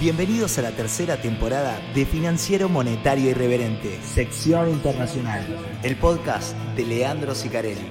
[0.00, 5.44] Bienvenidos a la tercera temporada de Financiero Monetario Irreverente, sección internacional,
[5.82, 7.90] el podcast de Leandro Sicarelli.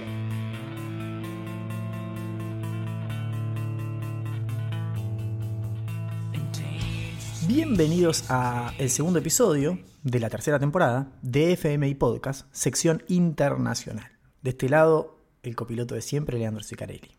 [7.46, 14.14] Bienvenidos a el segundo episodio de la tercera temporada de FMI Podcast, sección internacional.
[14.42, 17.17] De este lado, el copiloto de siempre, Leandro Sicarelli.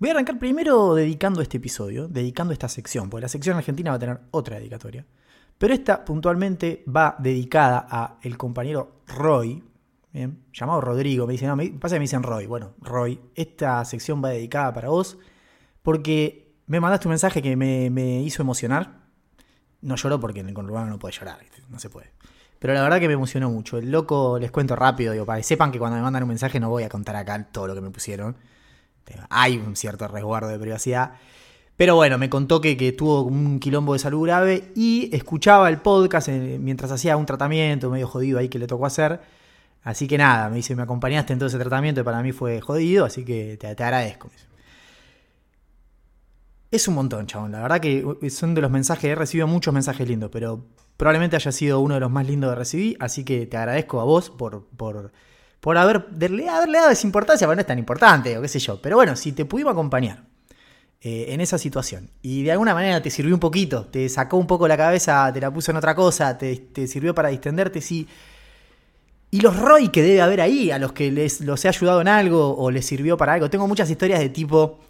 [0.00, 3.96] Voy a arrancar primero dedicando este episodio, dedicando esta sección, porque la sección argentina va
[3.96, 5.04] a tener otra dedicatoria.
[5.58, 9.62] Pero esta puntualmente va dedicada a el compañero Roy,
[10.10, 10.42] ¿bien?
[10.54, 11.26] llamado Rodrigo.
[11.26, 12.46] Me dicen, no, me pasa que me dicen Roy.
[12.46, 15.18] Bueno, Roy, esta sección va dedicada para vos
[15.82, 19.02] porque me mandaste un mensaje que me, me hizo emocionar.
[19.82, 22.10] No lloro porque en el conurbano no puede llorar, no se puede.
[22.58, 23.76] Pero la verdad que me emocionó mucho.
[23.76, 26.58] El loco, les cuento rápido, digo, para que sepan que cuando me mandan un mensaje
[26.58, 28.34] no voy a contar acá todo lo que me pusieron.
[29.28, 31.12] Hay un cierto resguardo de privacidad.
[31.76, 35.78] Pero bueno, me contó que, que, tuvo un quilombo de salud grave y escuchaba el
[35.78, 39.20] podcast eh, mientras hacía un tratamiento medio jodido ahí que le tocó hacer.
[39.82, 42.60] Así que nada, me dice, me acompañaste en todo ese tratamiento y para mí fue
[42.60, 44.30] jodido, así que te, te agradezco.
[46.70, 47.52] Es un montón, chabón.
[47.52, 50.64] La verdad que son de los mensajes, he recibido muchos mensajes lindos, pero
[50.96, 54.04] probablemente haya sido uno de los más lindos que recibí, así que te agradezco a
[54.04, 55.12] vos por, por
[55.60, 56.06] por haber,
[56.50, 58.80] haberle dado esa importancia, pero no es tan importante, o qué sé yo.
[58.80, 60.24] Pero bueno, si te pudimos acompañar
[61.02, 64.46] eh, en esa situación y de alguna manera te sirvió un poquito, te sacó un
[64.46, 68.08] poco la cabeza, te la puso en otra cosa, te, sirvió para distenderte, sí.
[69.30, 72.08] Y los ROI que debe haber ahí, a los que les, los he ayudado en
[72.08, 73.48] algo o les sirvió para algo.
[73.48, 74.80] Tengo muchas historias de tipo,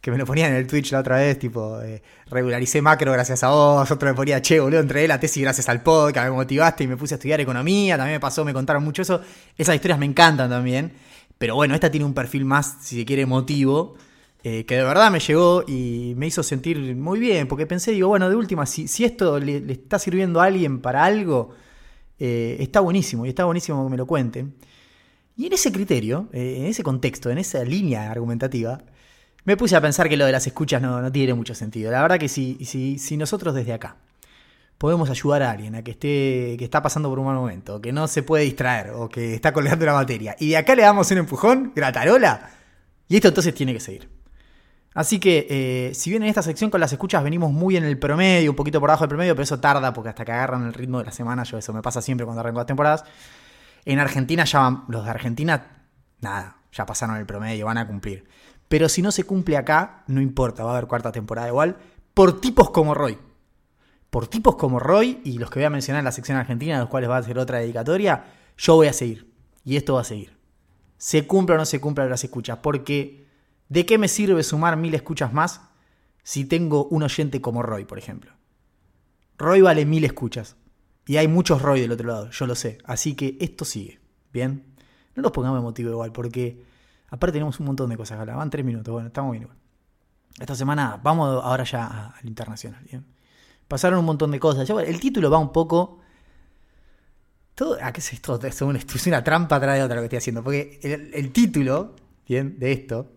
[0.00, 3.42] que me lo ponían en el Twitch la otra vez, tipo, eh, regularicé macro gracias
[3.42, 6.84] a vos, otro me ponía, che, boludo, entregué la tesis gracias al podcast, me motivaste
[6.84, 9.20] y me puse a estudiar economía, también me pasó, me contaron mucho eso.
[9.56, 10.92] Esas historias me encantan también,
[11.36, 13.96] pero bueno, esta tiene un perfil más, si se quiere, emotivo,
[14.44, 18.08] eh, que de verdad me llegó y me hizo sentir muy bien, porque pensé, digo,
[18.08, 21.54] bueno, de última, si, si esto le, está sirviendo a alguien para algo,
[22.20, 24.54] eh, está buenísimo, y está buenísimo que me lo cuenten.
[25.36, 28.80] Y en ese criterio, en ese contexto, en esa línea argumentativa,
[29.48, 31.90] me puse a pensar que lo de las escuchas no, tiene mucho sentido.
[31.90, 33.96] La verdad que si, si, si nosotros desde acá
[34.76, 37.90] podemos ayudar a alguien a que esté que está pasando por un mal momento, que
[37.90, 41.10] no se puede distraer o que está colgando la materia, y de acá le damos
[41.12, 42.50] un empujón, gratarola,
[43.08, 44.10] y esto entonces tiene que seguir.
[44.92, 47.98] Así que, eh, si bien en esta sección con las escuchas venimos muy en el
[47.98, 50.74] promedio, un poquito por abajo del promedio, pero eso tarda porque hasta que agarran el
[50.74, 53.04] ritmo de la semana, yo eso me pasa siempre cuando arranco las temporadas.
[53.86, 55.86] En Argentina ya van, los de Argentina,
[56.20, 58.28] nada, ya pasaron el promedio, van a cumplir.
[58.68, 61.78] Pero si no se cumple acá, no importa, va a haber cuarta temporada igual,
[62.14, 63.18] por tipos como Roy.
[64.10, 66.88] Por tipos como Roy y los que voy a mencionar en la sección argentina, los
[66.88, 68.24] cuales va a ser otra dedicatoria,
[68.56, 69.30] yo voy a seguir.
[69.64, 70.36] Y esto va a seguir.
[70.96, 72.58] Se cumple o no se cumple las escuchas.
[72.62, 73.26] Porque,
[73.68, 75.60] ¿de qué me sirve sumar mil escuchas más
[76.22, 78.32] si tengo un oyente como Roy, por ejemplo?
[79.36, 80.56] Roy vale mil escuchas.
[81.06, 82.78] Y hay muchos Roy del otro lado, yo lo sé.
[82.84, 84.00] Así que esto sigue.
[84.32, 84.64] ¿Bien?
[85.14, 86.62] No los pongamos motivo igual, porque
[87.10, 88.36] Aparte tenemos un montón de cosas que.
[88.36, 88.92] Van tres minutos.
[88.92, 89.58] Bueno, estamos bien igual.
[90.38, 92.84] Esta semana vamos ahora ya al internacional.
[93.66, 94.68] Pasaron un montón de cosas.
[94.68, 96.00] el título va un poco...
[97.82, 98.40] ¿a qué es esto?
[98.42, 100.44] Es una, es trampa atrás de otra lo que estoy haciendo.
[100.44, 100.78] Porque
[101.12, 101.96] el, título,
[102.26, 103.10] bien, de esto,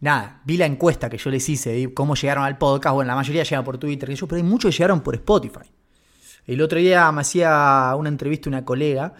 [0.00, 2.94] nada, vi la encuesta que yo les hice, vi cómo llegaron al podcast.
[2.94, 5.70] Bueno, la mayoría llegan por Twitter, pero hay muchos que llegaron por Spotify.
[6.46, 9.14] El otro día me hacía una entrevista una colega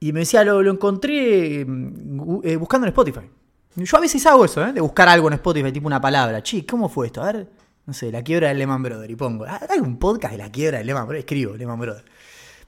[0.00, 3.30] y me decía, lo, encontré mm, eh, buscando en Spotify.
[3.76, 4.72] Yo a veces hago eso, ¿eh?
[4.72, 6.42] de buscar algo en Spotify, tipo una palabra.
[6.42, 7.22] Che, ¿cómo fue esto?
[7.22, 7.48] A ver,
[7.86, 9.10] no sé, la quiebra del Lehman Brothers.
[9.10, 11.24] Y pongo, ah, hay un podcast de la quiebra del Lehman Brothers.
[11.24, 12.04] Escribo, Lehman Brothers.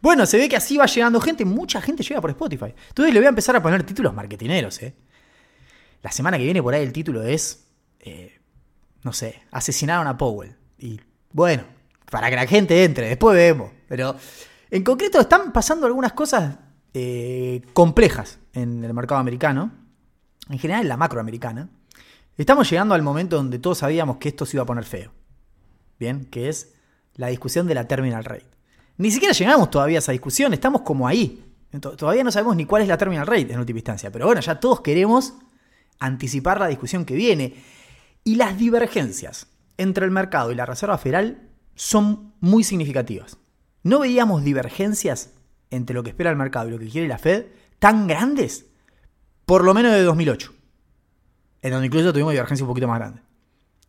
[0.00, 1.44] Bueno, se ve que así va llegando gente.
[1.44, 2.74] Mucha gente llega por Spotify.
[2.88, 4.94] Entonces le voy a empezar a poner títulos marketineros, ¿eh?
[6.02, 7.66] La semana que viene por ahí el título es,
[8.00, 8.38] eh,
[9.02, 10.54] no sé, asesinaron a Powell.
[10.78, 11.00] Y
[11.32, 11.64] bueno,
[12.10, 13.72] para que la gente entre, después vemos.
[13.88, 14.16] Pero
[14.70, 16.56] en concreto están pasando algunas cosas
[16.94, 19.72] eh, complejas en el mercado americano,
[20.48, 21.68] en general en la macroamericana,
[22.36, 25.12] estamos llegando al momento donde todos sabíamos que esto se iba a poner feo.
[25.98, 26.74] Bien, que es
[27.14, 28.46] la discusión de la terminal rate.
[28.98, 31.42] Ni siquiera llegamos todavía a esa discusión, estamos como ahí.
[31.80, 34.60] Todavía no sabemos ni cuál es la terminal rate en última instancia, pero bueno, ya
[34.60, 35.34] todos queremos
[35.98, 37.54] anticipar la discusión que viene.
[38.24, 43.36] Y las divergencias entre el mercado y la Reserva Federal son muy significativas.
[43.82, 45.30] No veíamos divergencias
[45.70, 47.46] entre lo que espera el mercado y lo que quiere la Fed
[47.78, 48.66] tan grandes,
[49.44, 50.54] por lo menos de 2008,
[51.62, 53.22] en donde incluso tuvimos divergencia un poquito más grande.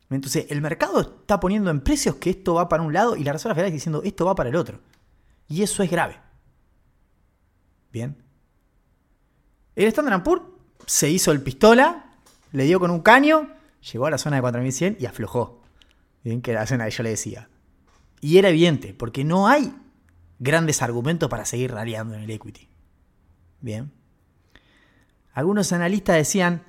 [0.10, 3.34] Entonces, el mercado está poniendo en precios que esto va para un lado y la
[3.34, 4.80] Reserva Federal está diciendo esto va para el otro.
[5.50, 6.20] Y eso es grave.
[7.92, 8.16] Bien.
[9.76, 10.44] El Standard Poor's
[10.86, 12.06] se hizo el pistola,
[12.54, 13.50] le dio con un caño,
[13.92, 15.62] llegó a la zona de 4100 y aflojó.
[16.24, 17.50] Bien, que era la zona que yo le decía.
[18.22, 19.74] Y era evidente, porque no hay
[20.40, 22.68] grandes argumentos para seguir raleando en el equity.
[23.62, 23.92] Bien.
[25.34, 26.64] Algunos analistas decían,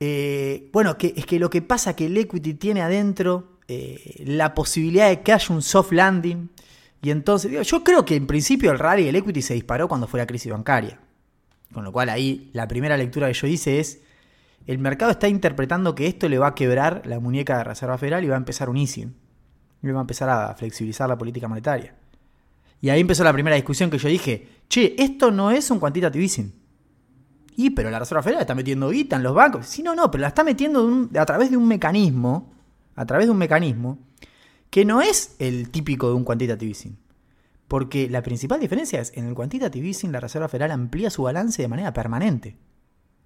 [0.00, 4.22] eh, bueno, que es que lo que pasa es que el equity tiene adentro eh,
[4.26, 6.50] la posibilidad de que haya un soft landing.
[7.00, 10.20] Y entonces, yo creo que en principio el rally del equity se disparó cuando fue
[10.20, 11.00] la crisis bancaria.
[11.72, 14.00] Con lo cual ahí la primera lectura que yo hice es,
[14.66, 18.24] el mercado está interpretando que esto le va a quebrar la muñeca de Reserva Federal
[18.24, 19.14] y va a empezar un easing.
[19.82, 21.94] Y va a empezar a flexibilizar la política monetaria.
[22.84, 26.22] Y ahí empezó la primera discusión que yo dije, che, esto no es un quantitative
[26.22, 26.52] easing.
[27.56, 29.64] Y pero la Reserva Federal está metiendo guita en los bancos.
[29.64, 32.52] Sí, no, no, pero la está metiendo a través de un mecanismo,
[32.94, 34.00] a través de un mecanismo
[34.68, 36.98] que no es el típico de un quantitative easing.
[37.68, 41.62] Porque la principal diferencia es, en el quantitative easing la Reserva Federal amplía su balance
[41.62, 42.58] de manera permanente.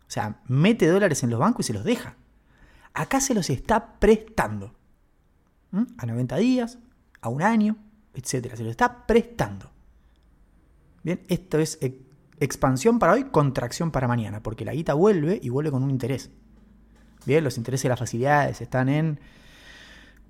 [0.07, 2.15] O sea, mete dólares en los bancos y se los deja.
[2.95, 4.77] Acá se los está prestando.
[5.73, 5.83] ¿Mm?
[5.99, 6.79] A 90 días,
[7.21, 7.77] a un año,
[8.15, 8.55] etc.
[8.55, 9.71] Se los está prestando.
[11.03, 11.79] Bien, esto es
[12.41, 16.31] expansión para hoy, contracción para mañana, porque la guita vuelve y vuelve con un interés.
[17.27, 19.21] Bien, los intereses de las facilidades están en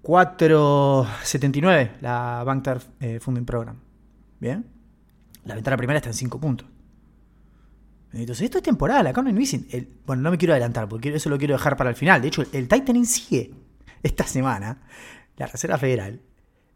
[0.02, 2.66] 4.79, la Bank
[3.00, 3.78] eh, Funding Program.
[4.40, 4.66] Bien,
[5.44, 6.66] la ventana primera está en 5 puntos.
[8.12, 11.28] Entonces, esto es temporal, acá no hay el, Bueno, no me quiero adelantar, porque eso
[11.28, 12.22] lo quiero dejar para el final.
[12.22, 13.52] De hecho, el Tightening sigue.
[14.02, 14.81] Esta semana,
[15.36, 16.20] la Reserva Federal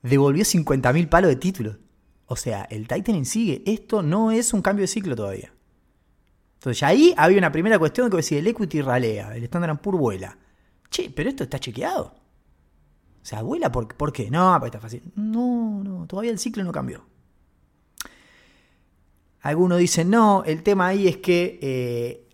[0.03, 1.79] devolvió 50.000 palos de títulos.
[2.27, 3.63] O sea, el tightening sigue.
[3.67, 5.53] Esto no es un cambio de ciclo todavía.
[6.55, 10.39] Entonces, ahí había una primera cuestión que decía, el equity ralea, el Standard Poor's vuela.
[10.91, 12.15] Che, pero esto está chequeado.
[13.23, 14.31] O sea, vuela por, ¿por qué?
[14.31, 15.03] No, porque está fácil.
[15.17, 17.05] No, no, todavía el ciclo no cambió.
[19.41, 22.29] Algunos dicen, no, el tema ahí es que eh,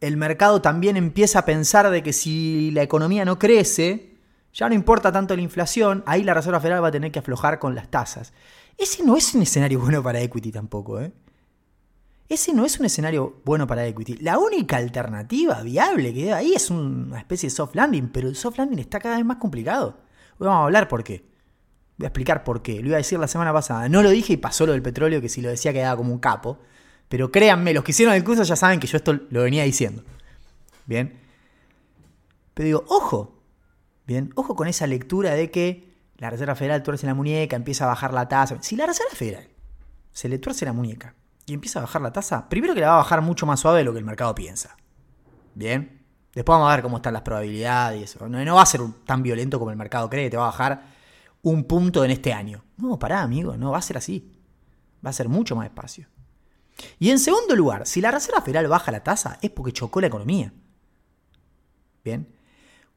[0.00, 4.11] el mercado también empieza a pensar de que si la economía no crece,
[4.52, 7.58] ya no importa tanto la inflación, ahí la Reserva Federal va a tener que aflojar
[7.58, 8.32] con las tasas.
[8.76, 11.12] Ese no es un escenario bueno para equity tampoco, ¿eh?
[12.28, 14.16] Ese no es un escenario bueno para equity.
[14.16, 18.36] La única alternativa viable que hay ahí es una especie de soft landing, pero el
[18.36, 19.98] soft landing está cada vez más complicado.
[20.38, 21.26] Hoy vamos a hablar por qué.
[21.98, 22.80] Voy a explicar por qué.
[22.80, 23.86] Lo iba a decir la semana pasada.
[23.90, 26.20] No lo dije y pasó lo del petróleo, que si lo decía quedaba como un
[26.20, 26.58] capo.
[27.10, 30.02] Pero créanme, los que hicieron el curso ya saben que yo esto lo venía diciendo.
[30.86, 31.20] Bien.
[32.54, 33.31] Pero digo, ojo.
[34.34, 38.14] Ojo con esa lectura de que la Reserva Federal tuerce la muñeca, empieza a bajar
[38.14, 38.58] la tasa.
[38.62, 39.48] Si la Reserva Federal
[40.12, 41.14] se le tuerce la muñeca
[41.46, 43.78] y empieza a bajar la tasa, primero que la va a bajar mucho más suave
[43.78, 44.76] de lo que el mercado piensa.
[45.54, 46.00] Bien.
[46.34, 48.28] Después vamos a ver cómo están las probabilidades y eso.
[48.28, 50.82] No, va a ser tan violento como el mercado cree, te va a bajar
[51.42, 52.64] un punto en este año.
[52.76, 54.32] No, pará, amigo, no va a ser así.
[55.04, 56.06] Va a ser mucho más despacio.
[56.98, 60.06] Y en segundo lugar, si la Reserva Federal baja la tasa es porque chocó la
[60.06, 60.52] economía.
[62.04, 62.28] Bien.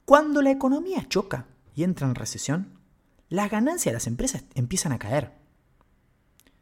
[0.05, 2.77] Cuando la economía choca y entra en recesión,
[3.27, 5.33] las ganancias de las empresas empiezan a caer.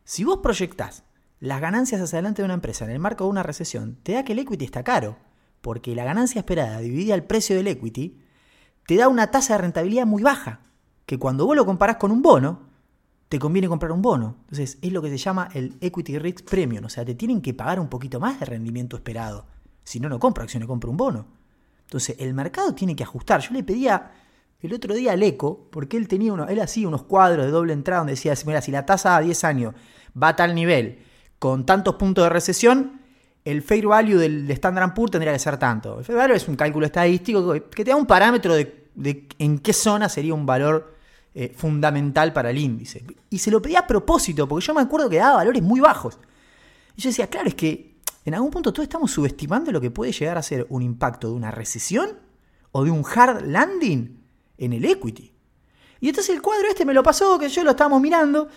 [0.05, 1.03] Si vos proyectás
[1.41, 4.23] las ganancias hacia adelante de una empresa en el marco de una recesión, te da
[4.23, 5.17] que el equity está caro,
[5.59, 8.17] porque la ganancia esperada dividida al precio del equity
[8.87, 10.61] te da una tasa de rentabilidad muy baja,
[11.05, 12.69] que cuando vos lo comparás con un bono,
[13.27, 14.37] te conviene comprar un bono.
[14.43, 17.53] Entonces es lo que se llama el equity risk premium, o sea, te tienen que
[17.53, 19.47] pagar un poquito más de rendimiento esperado.
[19.83, 21.42] Si no, no compro acciones, compro un bono.
[21.93, 23.39] Entonces el mercado tiene que ajustar.
[23.41, 24.13] Yo le pedía
[24.61, 27.71] el otro día al ECO, porque él tenía uno, él hacía unos cuadros de doble
[27.71, 29.75] entrada donde decía, mira, si la tasa a 10 años
[30.21, 30.97] va a tal nivel,
[31.37, 32.99] con tantos puntos de recesión,
[33.45, 35.99] el fair value del Standard Poor's tendría que ser tanto.
[35.99, 39.73] El fair value es un cálculo estadístico que te da un parámetro de, en qué
[39.73, 40.95] zona sería un valor
[41.35, 43.05] eh, fundamental para el índice.
[43.29, 46.17] Y se lo pedía a propósito, porque yo me acuerdo que daba valores muy bajos.
[46.95, 47.92] Y yo decía, claro, es que
[48.25, 51.33] en algún punto todos estamos subestimando lo que puede llegar a ser un impacto de
[51.33, 52.19] una recesión
[52.71, 54.23] o de un hard landing
[54.57, 55.33] en el equity.
[55.99, 58.49] Y entonces el cuadro este me lo pasó, que yo lo estábamos mirando.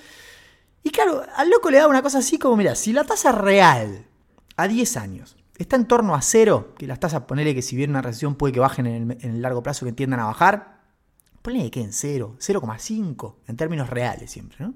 [0.83, 4.07] Y claro, al loco le da una cosa así como, mira, si la tasa real
[4.57, 7.93] a 10 años está en torno a cero, que las tasas, ponele que si viene
[7.93, 10.81] una recesión puede que bajen en el, largo plazo, que tiendan a bajar,
[11.43, 14.75] ponele que en cero, 0,5 en términos reales siempre, ¿no?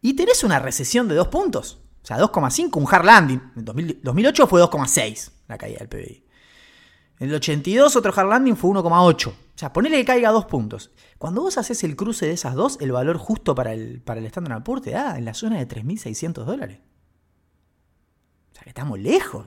[0.00, 3.42] Y tenés una recesión de 2 puntos, sea, 2,5, un hard landing.
[3.56, 3.64] En
[4.02, 6.24] 2008 fue 2,6 la caída del PBI.
[7.20, 9.28] En el 82 otro hard landing fue 1,8.
[9.28, 10.92] O sea, ponele que caiga dos puntos.
[11.18, 14.26] Cuando vos haces el cruce de esas dos, el valor justo para el, para el
[14.26, 16.78] Standard Poor's te da en la zona de 3.600 dólares.
[18.52, 19.46] O sea, que estamos lejos.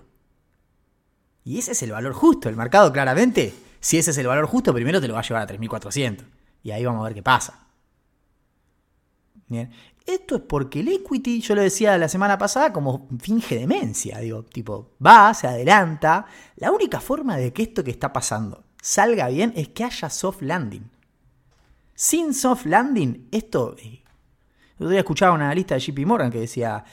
[1.44, 2.50] Y ese es el valor justo.
[2.50, 5.44] El mercado claramente, si ese es el valor justo, primero te lo va a llevar
[5.44, 6.26] a 3.400.
[6.62, 7.68] Y ahí vamos a ver qué pasa.
[9.48, 9.72] Bien.
[10.06, 14.20] Esto es porque el equity, yo lo decía la semana pasada, como finge demencia.
[14.20, 16.26] Digo, tipo, va, se adelanta.
[16.56, 20.42] La única forma de que esto que está pasando salga bien es que haya soft
[20.42, 20.90] landing.
[21.94, 23.76] Sin soft landing, esto...
[23.78, 24.02] Eh,
[24.78, 26.84] el otro día escuchaba una lista de JP Morgan que decía,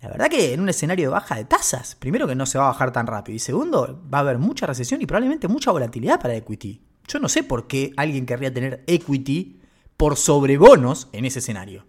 [0.00, 2.64] la verdad que en un escenario de baja de tasas, primero que no se va
[2.64, 6.18] a bajar tan rápido y segundo, va a haber mucha recesión y probablemente mucha volatilidad
[6.18, 6.80] para equity.
[7.06, 9.60] Yo no sé por qué alguien querría tener equity
[9.98, 11.84] por sobrebonos en ese escenario.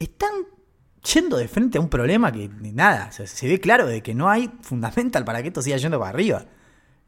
[0.00, 0.32] Están
[1.14, 4.50] yendo de frente a un problema que nada, se ve claro de que no hay
[4.62, 6.46] fundamental para que esto siga yendo para arriba.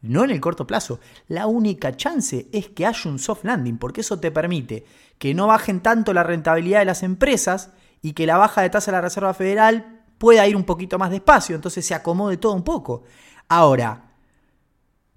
[0.03, 1.01] No en el corto plazo.
[1.27, 4.85] La única chance es que haya un soft landing, porque eso te permite
[5.19, 7.71] que no bajen tanto la rentabilidad de las empresas
[8.03, 11.11] y que la baja de tasa de la Reserva Federal pueda ir un poquito más
[11.11, 13.05] despacio, entonces se acomode todo un poco.
[13.49, 14.13] Ahora,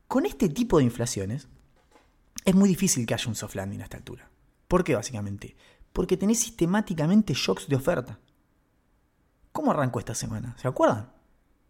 [0.07, 1.49] con este tipo de inflaciones,
[2.45, 4.29] es muy difícil que haya un soft landing a esta altura.
[4.67, 5.55] ¿Por qué básicamente?
[5.95, 8.19] Porque tenés sistemáticamente shocks de oferta.
[9.53, 10.53] ¿Cómo arrancó esta semana?
[10.61, 11.09] ¿Se acuerdan?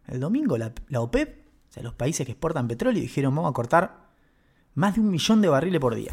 [0.08, 1.46] El domingo la, OPEP
[1.80, 4.08] los países que exportan petróleo dijeron vamos a cortar
[4.74, 6.10] más de un millón de barriles por día.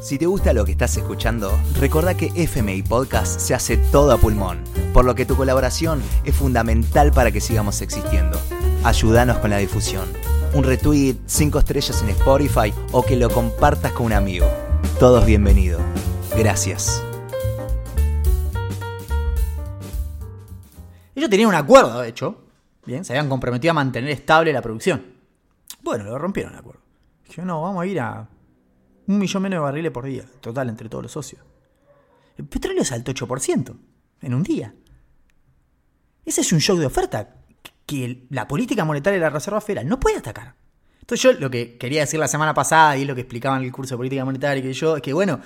[0.00, 1.50] Si te gusta lo que estás escuchando,
[1.80, 4.62] recuerda que FMI Podcast se hace todo a pulmón,
[4.92, 8.38] por lo que tu colaboración es fundamental para que sigamos existiendo.
[8.84, 10.08] Ayúdanos con la difusión.
[10.54, 14.46] Un retweet, cinco estrellas en Spotify o que lo compartas con un amigo.
[15.00, 15.82] Todos bienvenidos.
[16.38, 17.02] Gracias.
[21.14, 22.46] Ellos tenían un acuerdo, de hecho,
[22.86, 25.04] Bien, se habían comprometido a mantener estable la producción.
[25.82, 26.80] Bueno, lo rompieron el acuerdo.
[27.26, 28.28] Dijeron, no, vamos a ir a
[29.08, 31.42] un millón menos de barriles por día, total, entre todos los socios.
[32.36, 33.76] El petróleo saltó 8%
[34.22, 34.72] en un día.
[36.24, 37.34] Ese es un shock de oferta
[37.84, 40.54] que la política monetaria de la Reserva Federal no puede atacar.
[41.00, 43.72] Entonces yo lo que quería decir la semana pasada y lo que explicaba en el
[43.72, 45.40] curso de política monetaria que yo, es que bueno,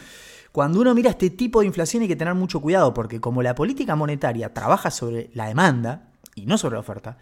[0.53, 3.55] cuando uno mira este tipo de inflación hay que tener mucho cuidado porque como la
[3.55, 7.19] política monetaria trabaja sobre la demanda, y no sobre la oferta,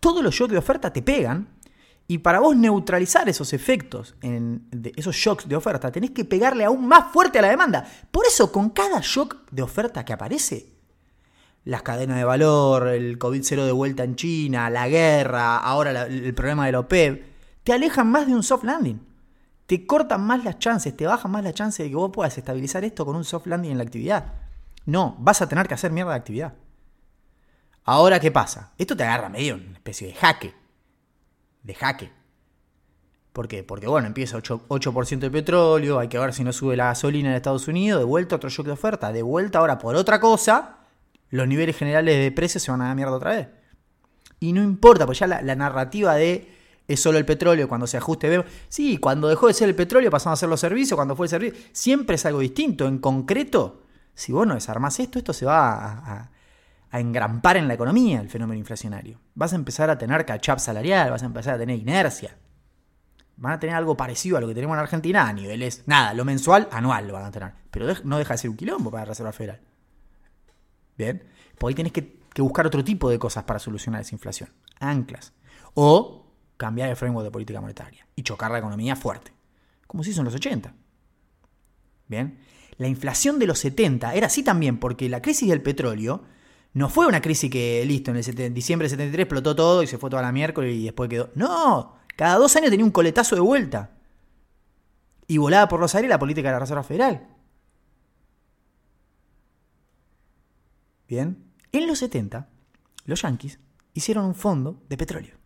[0.00, 1.48] todos los shocks de oferta te pegan
[2.06, 6.86] y para vos neutralizar esos efectos, en, esos shocks de oferta, tenés que pegarle aún
[6.88, 7.86] más fuerte a la demanda.
[8.10, 10.72] Por eso, con cada shock de oferta que aparece,
[11.64, 16.32] las cadenas de valor, el COVID cero de vuelta en China, la guerra, ahora el
[16.32, 17.24] problema de la OPEP,
[17.62, 19.00] te alejan más de un soft landing.
[19.68, 22.84] Te cortan más las chances, te bajan más las chances de que vos puedas estabilizar
[22.84, 24.32] esto con un soft landing en la actividad.
[24.86, 26.54] No, vas a tener que hacer mierda de actividad.
[27.84, 28.72] Ahora, ¿qué pasa?
[28.78, 30.54] Esto te agarra medio una especie de jaque.
[31.62, 32.10] De jaque.
[33.34, 33.62] ¿Por qué?
[33.62, 37.36] Porque, bueno, empieza 8%, de petróleo, hay que ver si no sube la gasolina en
[37.36, 40.78] Estados Unidos, de vuelta otro shock de oferta, de vuelta ahora por otra cosa,
[41.28, 43.48] los niveles generales de precios se van a la mierda otra vez.
[44.40, 46.56] Y no importa, pues ya la, narrativa de
[46.88, 48.46] es solo el petróleo, cuando se ajuste, vemos.
[48.68, 51.30] Sí, cuando dejó de ser el petróleo pasamos a ser los servicios, cuando fue el
[51.30, 52.88] servicio, siempre es algo distinto.
[52.88, 53.82] En concreto,
[54.14, 56.30] si vos no desarmás esto, esto se va
[56.90, 59.20] a engrampar en la economía el fenómeno inflacionario.
[59.34, 62.38] Vas a empezar a tener catch-up salarial, vas a empezar a tener inercia.
[63.36, 66.24] Van a tener algo parecido a lo que tenemos en Argentina a niveles, nada, lo
[66.24, 67.52] mensual, anual lo van a tener.
[67.70, 69.60] Pero no deja de ser un quilombo para la Reserva Federal.
[70.96, 71.22] Bien,
[71.58, 74.48] pues ahí tenés que, que buscar otro tipo de cosas para solucionar esa inflación.
[74.80, 75.34] Anclas.
[75.74, 76.27] O
[76.58, 79.32] cambiar el framework de política monetaria y chocar la economía fuerte.
[79.86, 80.74] Como se hizo en los 80.
[82.08, 82.38] Bien.
[82.76, 86.22] La inflación de los 70 era así también porque la crisis del petróleo
[86.74, 89.98] no fue una crisis que, listo, en el diciembre de 73 explotó todo y se
[89.98, 91.30] fue toda la miércoles y después quedó.
[91.34, 93.92] No, cada dos años tenía un coletazo de vuelta.
[95.26, 97.26] Y volaba por los aires la política de la Reserva Federal.
[101.08, 102.48] Bien, en los 70,
[103.06, 103.58] los yanquis
[103.94, 105.37] hicieron un fondo de petróleo.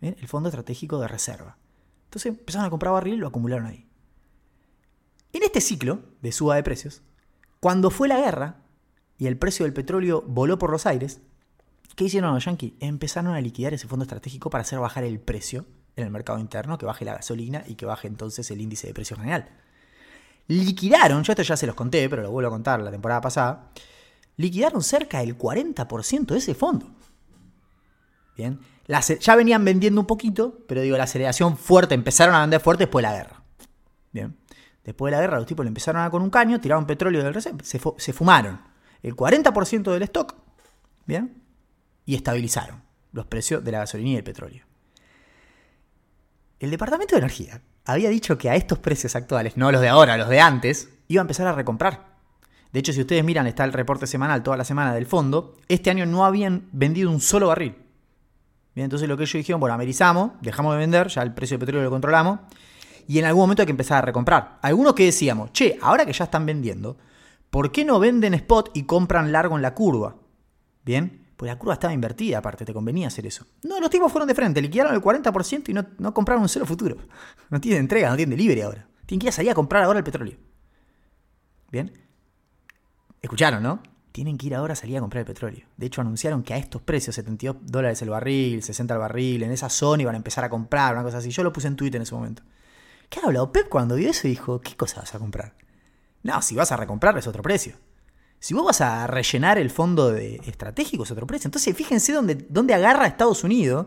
[0.00, 0.16] ¿Bien?
[0.20, 1.56] El fondo estratégico de reserva.
[2.04, 3.88] Entonces empezaron a comprar barril y lo acumularon ahí.
[5.32, 7.02] En este ciclo de suba de precios,
[7.60, 8.62] cuando fue la guerra,
[9.18, 11.20] y el precio del petróleo voló por los aires,
[11.96, 12.74] ¿qué hicieron los yankees?
[12.80, 16.78] Empezaron a liquidar ese fondo estratégico para hacer bajar el precio en el mercado interno,
[16.78, 19.48] que baje la gasolina y que baje entonces el índice de precio general.
[20.46, 23.70] Liquidaron, yo esto ya se los conté, pero lo vuelvo a contar la temporada pasada,
[24.36, 26.90] liquidaron cerca del 40% de ese fondo.
[28.36, 32.84] Bien, ya venían vendiendo un poquito, pero digo, la aceleración fuerte, empezaron a vender fuerte
[32.84, 33.42] después de la guerra.
[34.12, 34.36] Bien,
[34.84, 37.34] después de la guerra los tipos le empezaron a con un caño, tiraron petróleo del
[37.34, 38.60] reserva, se fumaron
[39.02, 40.34] el 40% del stock,
[41.06, 41.42] ¿bien?
[42.04, 44.64] Y estabilizaron los precios de la gasolina y el petróleo.
[46.58, 50.16] El Departamento de Energía había dicho que a estos precios actuales, no los de ahora,
[50.16, 52.16] los de antes, iba a empezar a recomprar.
[52.72, 55.90] De hecho, si ustedes miran, está el reporte semanal toda la semana del fondo, este
[55.90, 57.76] año no habían vendido un solo barril.
[58.84, 61.84] Entonces lo que ellos dijeron, bueno, amerizamos, dejamos de vender, ya el precio del petróleo
[61.84, 62.40] lo controlamos,
[63.06, 64.58] y en algún momento hay que empezar a recomprar.
[64.62, 66.96] Algunos que decíamos, che, ahora que ya están vendiendo,
[67.50, 70.16] ¿Por qué no venden spot y compran largo en la curva?
[70.84, 73.46] Bien, Porque la curva estaba invertida, aparte, te convenía hacer eso.
[73.62, 76.66] No, los tipos fueron de frente, liquidaron el 40% y no, no compraron un solo
[76.66, 76.96] futuro.
[77.50, 78.86] No tienen entrega, no tienen delivery ahora.
[79.06, 80.36] Tienen que ir a salir a comprar ahora el petróleo.
[81.70, 81.92] ¿Bien?
[83.22, 83.82] Escucharon, ¿no?
[84.18, 85.64] Tienen que ir ahora a salir a comprar el petróleo.
[85.76, 89.52] De hecho, anunciaron que a estos precios, 72 dólares el barril, 60 el barril, en
[89.52, 91.30] esa zona iban a empezar a comprar, una cosa así.
[91.30, 92.42] Yo lo puse en Twitter en ese momento.
[93.08, 93.52] ¿Qué ha hablado?
[93.52, 95.54] Pep cuando vio eso dijo, ¿qué cosa vas a comprar?
[96.24, 97.76] No, si vas a recomprar es otro precio.
[98.40, 101.46] Si vos vas a rellenar el fondo de estratégico es otro precio.
[101.46, 103.86] Entonces fíjense dónde, dónde agarra Estados Unidos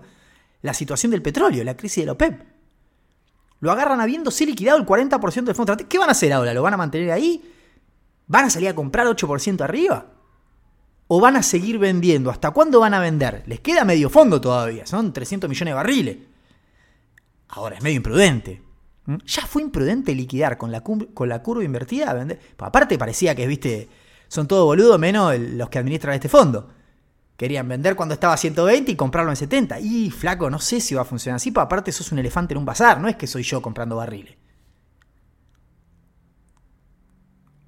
[0.62, 2.42] la situación del petróleo, la crisis de la OPEP.
[3.60, 5.90] Lo agarran habiéndose liquidado el 40% del fondo estratégico.
[5.90, 6.54] ¿Qué van a hacer ahora?
[6.54, 7.54] ¿Lo van a mantener ahí?
[8.28, 10.21] ¿Van a salir a comprar 8% arriba?
[11.14, 12.30] ¿O van a seguir vendiendo?
[12.30, 13.44] ¿Hasta cuándo van a vender?
[13.46, 16.18] Les queda medio fondo todavía, son 300 millones de barriles.
[17.50, 18.62] Ahora es medio imprudente.
[19.08, 19.18] ¿Mm?
[19.26, 22.40] Ya fue imprudente liquidar con la, con la curva invertida vender.
[22.60, 23.90] Aparte parecía que, viste,
[24.30, 26.70] son todos boludos menos los que administran este fondo.
[27.36, 29.82] Querían vender cuando estaba a 120 y comprarlo en 70.
[29.82, 32.60] Y flaco, no sé si va a funcionar así, pero aparte sos un elefante en
[32.60, 34.38] un bazar, no es que soy yo comprando barriles.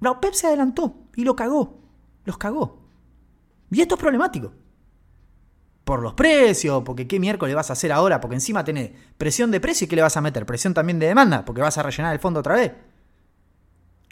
[0.00, 1.82] No, Pep se adelantó y lo cagó.
[2.24, 2.83] Los cagó.
[3.70, 4.52] Y esto es problemático
[5.84, 9.60] por los precios, porque qué miércoles vas a hacer ahora, porque encima tenés presión de
[9.60, 12.14] precio y qué le vas a meter, presión también de demanda, porque vas a rellenar
[12.14, 12.72] el fondo otra vez.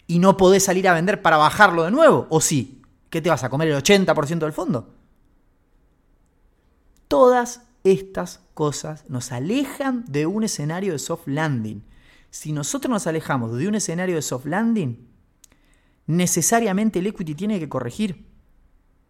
[0.06, 3.42] Y no podés salir a vender para bajarlo de nuevo, o sí, ¿qué te vas
[3.42, 4.94] a comer el 80% del fondo?
[7.08, 11.84] Todas estas cosas nos alejan de un escenario de soft landing.
[12.30, 15.08] Si nosotros nos alejamos de un escenario de soft landing,
[16.06, 18.31] necesariamente el equity tiene que corregir,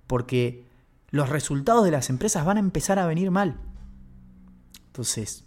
[0.06, 0.66] porque
[1.10, 3.60] los resultados de las empresas van a empezar a venir mal.
[4.86, 5.44] Entonces,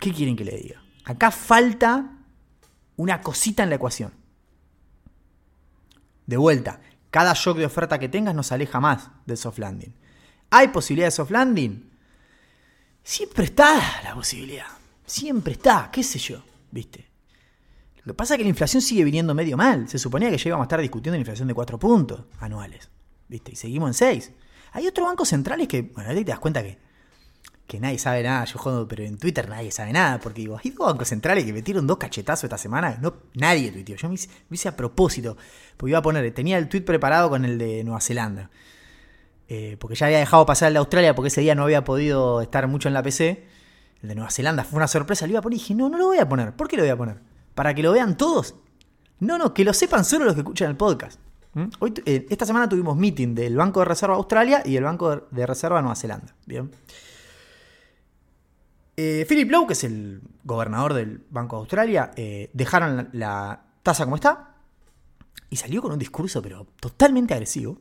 [0.00, 0.82] ¿qué quieren que le diga?
[1.04, 2.18] Acá falta
[2.96, 4.12] una cosita en la ecuación.
[6.26, 6.80] De vuelta,
[7.10, 9.94] cada shock de oferta que tengas nos aleja más del soft landing.
[10.50, 11.90] ¿Hay posibilidad de soft landing?
[13.02, 14.66] Siempre está la posibilidad.
[15.04, 17.06] Siempre está, qué sé yo, ¿viste?
[18.02, 19.88] Lo que pasa es que la inflación sigue viniendo medio mal.
[19.88, 22.90] Se suponía que ya íbamos a estar discutiendo la inflación de 4 puntos anuales,
[23.28, 23.52] ¿viste?
[23.52, 24.32] Y seguimos en 6.
[24.72, 26.78] Hay otros bancos centrales que, bueno, ahí te das cuenta que,
[27.66, 28.44] que nadie sabe nada.
[28.44, 30.20] Yo jodo, pero en Twitter nadie sabe nada.
[30.20, 32.98] Porque digo, hay dos bancos centrales que metieron dos cachetazos esta semana.
[33.00, 33.96] No, nadie tuiteó.
[33.96, 35.36] Yo me hice, a propósito.
[35.76, 38.50] Porque iba a poner, tenía el tweet preparado con el de Nueva Zelanda.
[39.48, 42.40] Eh, porque ya había dejado pasar el de Australia porque ese día no había podido
[42.42, 43.46] estar mucho en la PC.
[44.02, 45.26] El de Nueva Zelanda fue una sorpresa.
[45.26, 46.54] Lo iba a poner y dije, no, no lo voy a poner.
[46.54, 47.20] ¿Por qué lo voy a poner?
[47.54, 48.54] ¿Para que lo vean todos?
[49.18, 51.18] No, no, que lo sepan solo los que escuchan el podcast.
[51.56, 51.68] ¿Mm?
[51.78, 55.46] Hoy, eh, esta semana tuvimos meeting del Banco de Reserva Australia y el Banco de
[55.46, 56.34] Reserva Nueva Zelanda.
[56.44, 56.70] Bien.
[58.94, 64.04] Eh, Philip Lowe, que es el gobernador del Banco de Australia, eh, dejaron la, tasa
[64.04, 64.56] como está
[65.48, 67.80] y salió con un discurso, pero totalmente agresivo,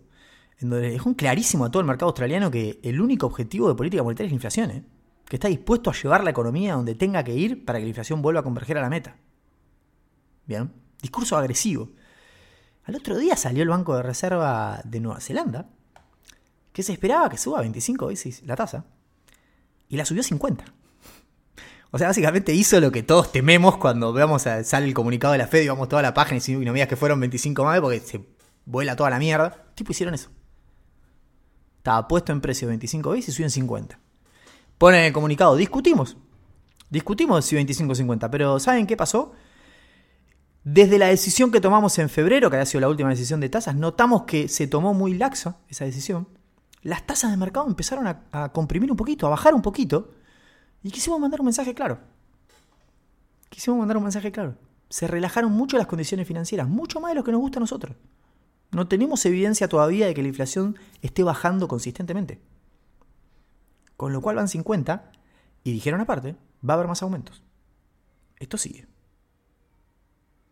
[0.59, 3.75] en donde dejó un clarísimo a todo el mercado australiano que el único objetivo de
[3.75, 4.85] política monetaria es la inflación,
[5.25, 8.21] que está dispuesto a llevar la economía donde tenga que ir para que la inflación
[8.21, 9.17] vuelva a converger a la meta.
[10.45, 11.89] Bien, discurso agresivo.
[12.86, 15.67] Al otro día salió el Banco de Reserva de Nueva Zelanda,
[16.71, 18.86] que se esperaba que suba 25 veces la tasa,
[19.89, 20.65] y la subió 50.
[21.91, 25.38] O sea, básicamente hizo lo que todos tememos cuando veamos a, sale el comunicado de
[25.39, 27.80] la Fed y vamos toda la página y no me digas que fueron 25 más
[27.80, 28.21] porque se
[28.65, 29.65] vuela toda la mierda.
[29.76, 30.30] Tipo hicieron eso.
[31.78, 34.00] Estaba puesto en precio 25 veces y subió en 50.
[34.78, 36.17] Ponen el comunicado, discutimos.
[36.89, 39.34] Discutimos si 25 o 50, pero ¿saben qué pasó?
[40.65, 43.75] Desde la decisión que tomamos en febrero, que había sido la última decisión de tasas,
[43.75, 46.28] notamos que se tomó muy laxo esa decisión.
[46.82, 50.10] Las tasas de mercado empezaron a, comprimir un poquito, a bajar un poquito.
[50.82, 51.99] Y quisimos mandar un mensaje claro.
[53.49, 54.58] Quisimos mandar un mensaje claro.
[54.89, 57.95] Se relajaron mucho las condiciones financieras, mucho más de lo que nos gusta a nosotros.
[58.71, 62.41] No tenemos evidencia todavía de que la inflación esté bajando consistentemente.
[63.97, 65.12] Con lo cual van 50
[65.63, 66.36] y dijeron aparte,
[66.67, 67.43] va a haber más aumentos.
[68.39, 68.94] Esto sigue.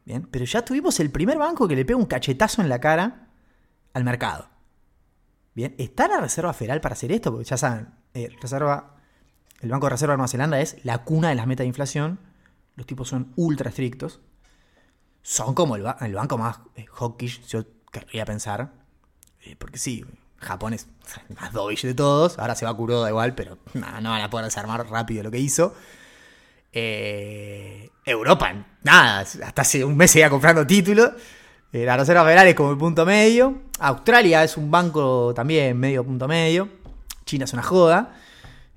[0.05, 3.27] Bien, pero ya tuvimos el primer banco que le pega un cachetazo en la cara
[3.93, 4.49] al mercado.
[5.55, 7.31] Bien, ¿está la Reserva Federal para hacer esto?
[7.31, 8.95] Porque ya saben, eh, Reserva,
[9.61, 12.19] el Banco de Reserva de Nueva Zelanda es la cuna de las metas de inflación.
[12.75, 14.19] Los tipos son ultra estrictos.
[15.21, 18.73] Son como el, banco más eh, hawkish, yo querría pensar.
[19.41, 20.03] Eh, porque sí,
[20.37, 20.87] Japón es
[21.39, 22.39] más dovish de todos.
[22.39, 25.39] Ahora se va a Kuroda igual, pero no van a poder desarmar rápido lo que
[25.39, 25.73] hizo.
[26.73, 31.11] Eh, Europa, nada, hasta hace un mes seguía comprando títulos.
[31.71, 33.61] Eh, la Reserva Federal es como el punto medio.
[33.79, 36.67] Australia es un banco también medio punto medio.
[37.25, 38.15] China es una joda.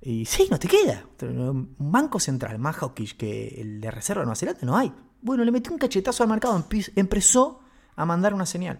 [0.00, 1.04] Y sí, no te queda.
[1.22, 4.92] Un banco central más hawkish que el de Reserva de Nueva Zelanda no hay.
[5.20, 7.60] Bueno, le metió un cachetazo al mercado, empezó
[7.96, 8.78] a mandar una señal.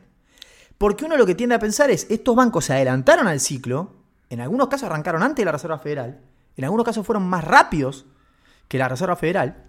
[0.78, 3.94] Porque uno lo que tiende a pensar es, estos bancos se adelantaron al ciclo
[4.28, 6.20] En algunos casos arrancaron antes de la Reserva Federal,
[6.56, 8.06] en algunos casos fueron más rápidos
[8.68, 9.64] que la Reserva Federal.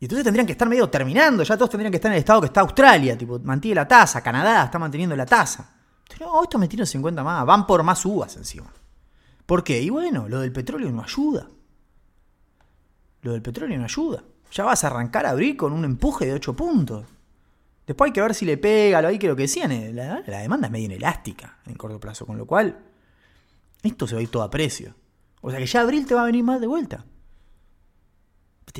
[0.00, 2.40] Y entonces tendrían que estar medio terminando, ya todos tendrían que estar en el estado
[2.40, 5.74] que está Australia, tipo, mantiene la tasa, Canadá está manteniendo la tasa.
[6.20, 8.72] No, esto me tiene 50 más, van por más uvas encima.
[9.44, 9.80] ¿Por qué?
[9.80, 11.48] Y bueno, lo del petróleo no ayuda.
[13.22, 14.22] Lo del petróleo no ayuda.
[14.52, 17.06] Ya vas a arrancar a abrir con un empuje de 8 puntos.
[17.86, 20.22] Después hay que ver si le pega, lo ahí que lo que decían, eh, la,
[20.26, 22.78] la demanda es medio inelástica en corto plazo, con lo cual
[23.82, 24.94] esto se va a ir todo a precio.
[25.40, 27.04] O sea que ya abril te va a venir más de vuelta.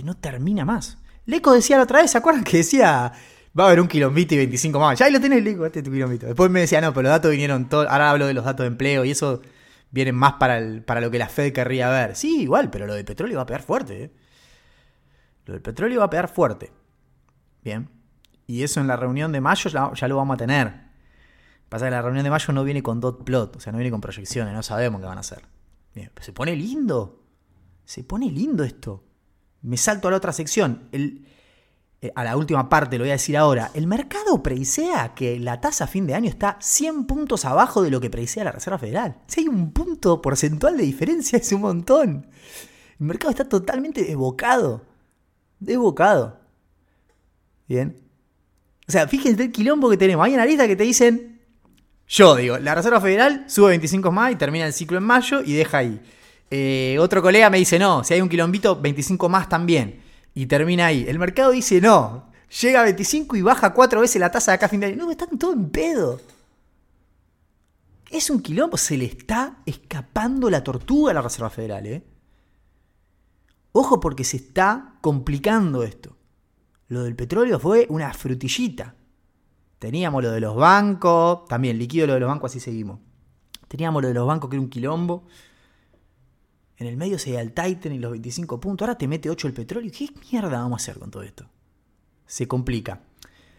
[0.02, 0.98] No termina más.
[1.26, 3.12] Leco decía la otra vez, ¿se acuerdan que decía
[3.58, 4.98] va a haber un kilombito y 25 más?
[4.98, 6.26] Ya ahí lo tenés, Leco, este es tu kilombito.
[6.26, 7.86] Después me decía, no, pero los datos vinieron todos.
[7.88, 9.42] Ahora hablo de los datos de empleo y eso
[9.90, 12.16] vienen más para, el, para lo que la Fed querría ver.
[12.16, 14.04] Sí, igual, pero lo del petróleo va a pegar fuerte.
[14.04, 14.12] ¿eh?
[15.46, 16.72] Lo del petróleo va a pegar fuerte.
[17.62, 17.88] Bien.
[18.46, 20.88] Y eso en la reunión de mayo ya, lo vamos a tener.
[21.68, 23.90] Pasa que la reunión de mayo no viene con dot plot, o sea, no viene
[23.90, 25.42] con proyecciones, no sabemos qué van a hacer.
[25.94, 27.24] Bien, se pone lindo.
[27.84, 29.04] Se pone lindo esto.
[29.62, 30.88] Me salto a la otra sección.
[32.00, 33.70] Eh, a la última parte, lo voy a decir ahora.
[33.74, 37.90] El mercado preisea que la tasa a fin de año está 100 puntos abajo de
[37.90, 39.16] lo que preisea la Reserva Federal.
[39.26, 42.28] Si hay un punto porcentual de diferencia, es un montón.
[43.00, 44.84] El mercado está totalmente evocado.
[45.66, 46.38] Evocado.
[47.66, 48.00] Bien.
[48.86, 50.24] O sea, fíjense el quilombo que tenemos.
[50.24, 51.40] Hay analistas que te dicen.
[52.06, 55.52] Yo digo, la Reserva Federal sube 25 más y termina el ciclo en mayo y
[55.52, 56.00] deja ahí.
[56.50, 60.00] Eh, otro colega me dice, no, si hay un quilombito, 25 más también.
[60.34, 61.04] Y termina ahí.
[61.08, 62.30] El mercado dice, no,
[62.60, 64.96] llega a 25 y baja cuatro veces la tasa de acá a fin de año.
[64.96, 66.20] No, están todo en pedo.
[68.10, 72.02] Es un quilombo, se le está escapando la tortuga a la Reserva Federal, ¿eh?
[73.72, 76.16] Ojo porque se está complicando esto.
[76.88, 78.94] Lo del petróleo fue una frutillita.
[79.78, 82.98] Teníamos lo de los bancos, también líquido lo de los bancos, así seguimos.
[83.68, 85.26] Teníamos lo de los bancos que era un quilombo.
[86.78, 88.86] En el medio se da el Titan y los 25 puntos.
[88.86, 89.90] Ahora te mete 8 el petróleo.
[89.96, 91.46] ¿Qué mierda vamos a hacer con todo esto?
[92.26, 93.00] Se complica.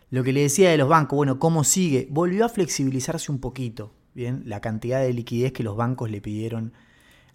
[0.10, 2.08] Lo que le decía de los bancos, bueno, ¿cómo sigue?
[2.10, 4.44] Volvió a flexibilizarse un poquito, ¿bien?
[4.46, 6.74] La cantidad de liquidez que los bancos le pidieron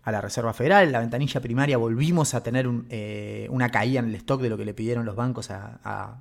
[0.02, 0.90] a la Reserva Federal.
[0.90, 4.64] La ventanilla primaria volvimos a tener eh, una caída en el stock de lo que
[4.64, 6.18] le pidieron los bancos a,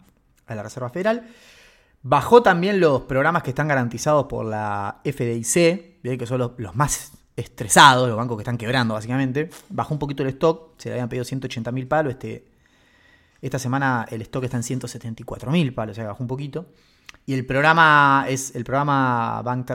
[0.48, 1.28] la Reserva Federal.
[2.04, 6.18] Bajó también los programas que están garantizados por la FDIC, ¿bien?
[6.18, 9.50] que son los, los más estresados, los bancos que están quebrando básicamente.
[9.70, 12.14] Bajó un poquito el stock, se le habían pedido 180 mil palos.
[12.14, 12.46] Este,
[13.42, 16.68] esta semana el stock está en 174 mil palos, o sea, bajó un poquito.
[17.26, 19.70] Y el programa es el programa Bank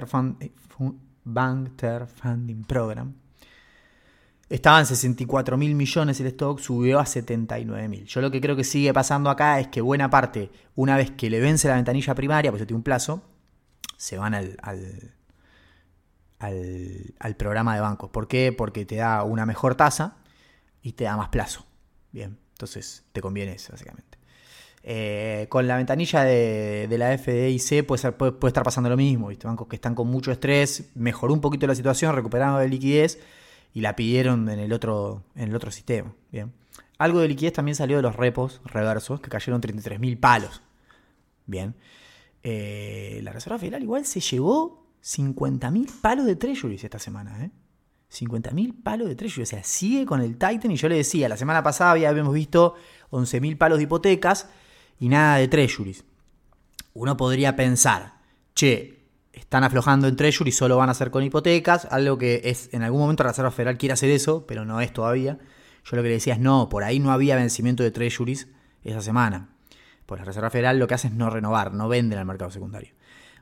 [2.20, 3.14] Funding Program.
[4.48, 8.06] Estaba en 64 mil millones el stock, subió a 79 mil.
[8.06, 11.28] Yo lo que creo que sigue pasando acá es que buena parte, una vez que
[11.28, 13.22] le vence la ventanilla primaria, pues tiene un plazo,
[13.98, 14.56] se van al,
[17.36, 18.10] programa de bancos.
[18.10, 18.52] ¿Por qué?
[18.52, 20.16] Porque te da una mejor tasa
[20.82, 21.66] y te da más plazo.
[22.12, 24.18] Bien, entonces te conviene eso, básicamente.
[24.82, 29.28] Eh, con la ventanilla de, la FDIC puede, estar pasando lo mismo.
[29.28, 29.46] ¿viste?
[29.46, 33.18] Bancos que están con mucho estrés, mejoró un poquito la situación, recuperaron de liquidez
[33.74, 36.12] y la pidieron en el otro, en el otro sistema.
[36.32, 36.52] Bien.
[36.98, 40.62] Algo de liquidez también salió de los repos reversos, que cayeron 33.000 palos.
[41.46, 41.74] Bien.
[42.42, 47.50] Eh, la Reserva Federal igual se llevó 50.000 palos de treasuries esta semana, ¿eh?
[48.12, 49.48] 50.000 palos de treasuries.
[49.48, 50.70] O sea, sigue con el Titan.
[50.70, 52.74] Y yo le decía, la semana pasada habíamos visto
[53.10, 54.48] 11.000 palos de hipotecas
[54.98, 56.04] y nada de treasuries.
[56.94, 58.14] Uno podría pensar,
[58.54, 58.98] che,
[59.32, 61.86] están aflojando en treasuries, solo van a hacer con hipotecas.
[61.90, 64.92] Algo que es, en algún momento la Reserva Federal quiere hacer eso, pero no es
[64.92, 65.38] todavía.
[65.84, 68.48] Yo lo que le decía es, no, por ahí no había vencimiento de treasuries
[68.82, 69.50] esa semana.
[70.06, 72.94] Pues la Reserva Federal lo que hace es no renovar, no venden al mercado secundario.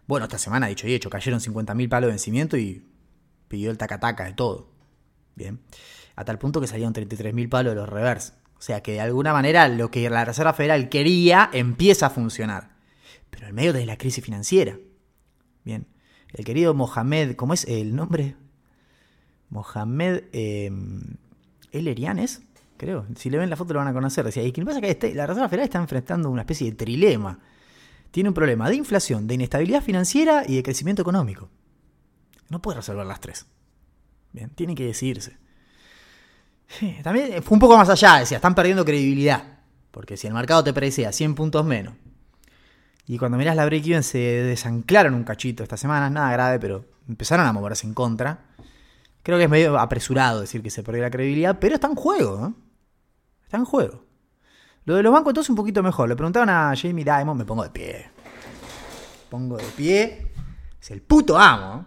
[0.06, 2.84] Bueno, esta semana, dicho y hecho, cayeron 50.000 palos de vencimiento y
[3.48, 4.68] pidió el tacataca de todo.
[5.34, 5.60] Bien.
[6.14, 8.32] A tal punto que salieron 33.000 palos de los reverse.
[8.58, 12.76] O sea que de alguna manera lo que la Reserva Federal quería empieza a funcionar.
[13.30, 14.78] Pero en medio de la crisis financiera.
[15.64, 15.86] Bien.
[16.32, 18.36] El querido Mohamed, ¿cómo es el nombre?
[19.50, 20.70] Mohamed eh,
[21.72, 22.42] El Erianes,
[22.76, 23.06] creo.
[23.16, 24.24] Si le ven la foto lo van a conocer.
[24.24, 27.40] Decía, y que pasa que este, la Reserva Federal está enfrentando una especie de trilema
[28.16, 31.50] tiene un problema de inflación, de inestabilidad financiera y de crecimiento económico.
[32.48, 33.44] No puede resolver las tres.
[34.32, 35.36] Bien, tiene que decidirse.
[37.02, 39.58] También fue un poco más allá, decía, están perdiendo credibilidad.
[39.90, 41.92] Porque si el mercado te a 100 puntos menos,
[43.06, 47.46] y cuando miras la break-even se desanclaron un cachito esta semana, nada grave, pero empezaron
[47.46, 48.46] a moverse en contra.
[49.22, 52.40] Creo que es medio apresurado decir que se perdió la credibilidad, pero está en juego,
[52.40, 52.56] ¿no?
[53.44, 54.05] Está en juego.
[54.86, 56.08] Lo de los bancos entonces un poquito mejor.
[56.08, 58.06] Le preguntaban a Jamie Dimon, me pongo de pie.
[59.28, 60.32] Pongo de pie.
[60.80, 61.86] Es el puto amo.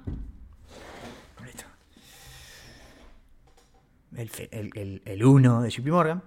[4.51, 6.23] el, el, 1 de JP Morgan.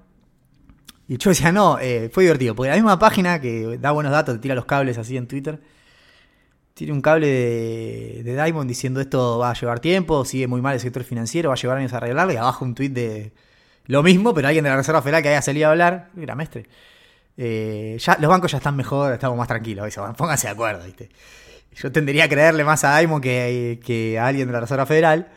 [1.08, 4.37] Y yo decía, no, eh, fue divertido, porque la misma página que da buenos datos,
[4.37, 5.61] te tira los cables así en Twitter,
[6.74, 10.74] tiene un cable de, de Diamond diciendo esto va a llevar tiempo, sigue muy mal
[10.74, 13.32] el sector financiero, va a llevar años a arreglarlo, y abajo un tweet de
[13.87, 16.66] lo mismo, pero alguien de la Reserva Federal que haya salido a hablar, era mestre.
[17.37, 21.09] Eh, ya, los bancos ya están mejor, estamos más tranquilos, pónganse de acuerdo, ¿viste?
[21.75, 25.29] Yo tendería a creerle más a Diamond que, que a alguien de la Reserva Federal.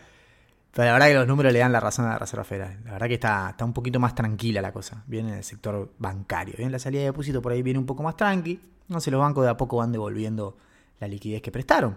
[0.75, 2.77] Pero la verdad que los números le dan la razón a la Reserva Federal.
[2.83, 5.03] La verdad que está, está un poquito más tranquila la cosa.
[5.07, 6.55] Viene en el sector bancario.
[6.57, 8.59] Bien, la salida de depósito por ahí viene un poco más tranqui.
[8.89, 10.57] No sé, los bancos de a poco van devolviendo
[10.99, 11.95] la liquidez que prestaron.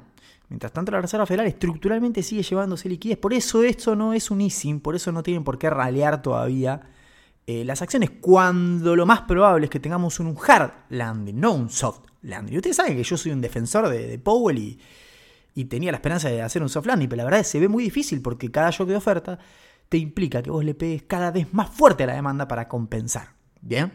[0.48, 3.18] Mientras tanto, la Reserva Federal estructuralmente sigue llevándose liquidez.
[3.18, 6.80] Por eso esto no es un easing, por eso no tienen por qué ralear todavía
[7.46, 8.10] eh, las acciones.
[8.20, 12.54] Cuando lo más probable es que tengamos un hard landing, no un soft landing.
[12.54, 14.78] Y ustedes saben que yo soy un defensor de Powell y,
[15.64, 17.68] tenía la esperanza de hacer un soft landing, pero la verdad es que se ve
[17.68, 19.40] muy difícil porque cada shock de oferta
[19.88, 23.30] te implica que vos le pegues cada vez más fuerte a la demanda para compensar.
[23.60, 23.90] Bien.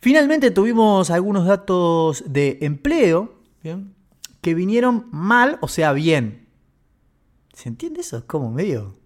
[0.00, 3.94] Finalmente tuvimos algunos datos de empleo ¿bien?
[4.44, 6.46] Que vinieron mal, o sea, bien.
[7.54, 8.18] ¿Se entiende eso?
[8.18, 8.96] Es como medio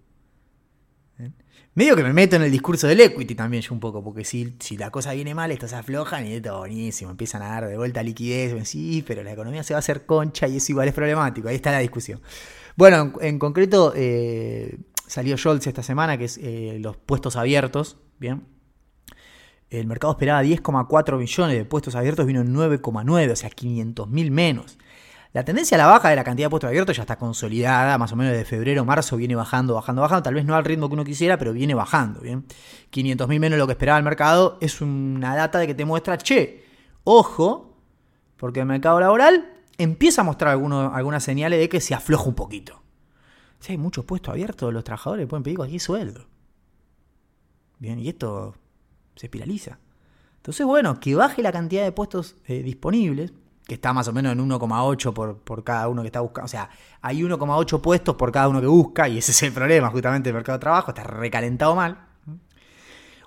[1.79, 4.57] Medio que me meto en el discurso del equity también yo un poco, porque si,
[4.59, 7.77] si la cosa viene mal, estos se aflojan y esto buenísimo, empiezan a dar de
[7.77, 10.95] vuelta liquidez, sí, pero la economía se va a hacer concha y eso igual es
[10.95, 12.21] problemático, ahí está la discusión.
[12.75, 18.43] Bueno, en, concreto eh, salió Scholz esta semana, que es eh, los puestos abiertos, ¿bien?
[19.71, 24.33] El mercado esperaba 10,4 millones de puestos abiertos, vino en 9,9, o sea, 500 mil
[24.33, 24.79] menos.
[25.33, 28.13] La tendencia a la baja de la cantidad de puestos abiertos ya está consolidada, más
[28.13, 30.95] o menos de febrero, marzo viene bajando, bajando, bajando, tal vez no al ritmo que
[30.95, 32.47] uno quisiera, pero viene bajando, ¿bien?
[32.91, 36.17] 500.000 menos de lo que esperaba el mercado es una data de que te muestra,
[36.17, 36.65] che,
[37.05, 37.77] ojo,
[38.39, 42.83] porque el mercado laboral empieza a mostrar algunas señales de que se afloja un poquito.
[43.61, 46.27] Si hay muchos puestos abiertos, los trabajadores pueden pedir cualquier sueldo.
[47.79, 48.55] Bien, y esto
[49.15, 49.79] se espiraliza.
[50.37, 53.33] Entonces, bueno, que baje la cantidad de puestos eh, disponibles,
[53.69, 56.47] que está más o menos en 1,8 por, por cada uno que está buscando.
[56.47, 56.71] O sea,
[57.03, 60.37] hay 1,8 puestos por cada uno que busca, y ese es el problema justamente del
[60.37, 62.09] mercado de trabajo, está recalentado mal.